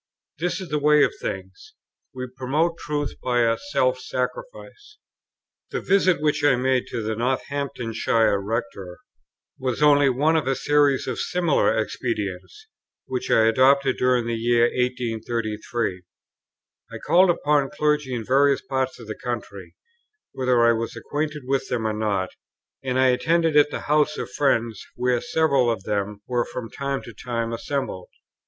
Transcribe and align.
This 0.39 0.59
is 0.59 0.69
the 0.69 0.79
way 0.79 1.03
of 1.03 1.13
things; 1.21 1.75
we 2.11 2.25
promote 2.35 2.79
truth 2.79 3.13
by 3.21 3.41
a 3.41 3.59
self 3.69 3.99
sacrifice." 3.99 4.97
The 5.69 5.79
visit 5.79 6.19
which 6.19 6.43
I 6.43 6.55
made 6.55 6.87
to 6.87 7.03
the 7.03 7.15
Northamptonshire 7.15 8.39
Rector 8.41 8.97
was 9.59 9.83
only 9.83 10.09
one 10.09 10.35
of 10.35 10.47
a 10.47 10.55
series 10.55 11.05
of 11.05 11.19
similar 11.19 11.77
expedients, 11.77 12.65
which 13.05 13.29
I 13.29 13.45
adopted 13.45 13.97
during 13.97 14.25
the 14.25 14.33
year 14.33 14.63
1833. 14.71 16.01
I 16.91 16.97
called 16.97 17.29
upon 17.29 17.69
clergy 17.69 18.15
in 18.15 18.25
various 18.25 18.63
parts 18.63 18.99
of 18.99 19.05
the 19.05 19.13
country, 19.13 19.75
whether 20.31 20.65
I 20.65 20.71
was 20.71 20.95
acquainted 20.95 21.43
with 21.45 21.67
them 21.69 21.85
or 21.85 21.93
not, 21.93 22.31
and 22.83 22.97
I 22.97 23.09
attended 23.09 23.55
at 23.55 23.69
the 23.69 23.81
houses 23.81 24.17
of 24.17 24.31
friends 24.31 24.83
where 24.95 25.21
several 25.21 25.69
of 25.69 25.83
them 25.83 26.23
were 26.27 26.43
from 26.45 26.71
time 26.71 27.03
to 27.03 27.13
time 27.13 27.53
assembled. 27.53 28.09